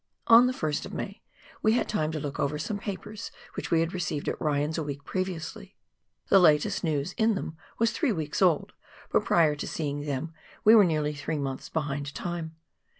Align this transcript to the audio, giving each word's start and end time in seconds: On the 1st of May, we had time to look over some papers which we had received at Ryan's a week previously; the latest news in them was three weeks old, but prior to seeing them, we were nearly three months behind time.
On 0.25 0.47
the 0.47 0.51
1st 0.51 0.87
of 0.87 0.95
May, 0.95 1.21
we 1.61 1.73
had 1.73 1.87
time 1.87 2.11
to 2.11 2.19
look 2.19 2.39
over 2.39 2.57
some 2.57 2.79
papers 2.79 3.29
which 3.53 3.69
we 3.69 3.81
had 3.81 3.93
received 3.93 4.27
at 4.27 4.41
Ryan's 4.41 4.79
a 4.79 4.83
week 4.83 5.03
previously; 5.05 5.75
the 6.27 6.39
latest 6.39 6.83
news 6.83 7.13
in 7.19 7.35
them 7.35 7.55
was 7.77 7.91
three 7.91 8.11
weeks 8.11 8.41
old, 8.41 8.73
but 9.11 9.25
prior 9.25 9.55
to 9.55 9.67
seeing 9.67 10.01
them, 10.01 10.33
we 10.63 10.73
were 10.73 10.85
nearly 10.85 11.13
three 11.13 11.37
months 11.37 11.69
behind 11.69 12.15
time. 12.15 12.55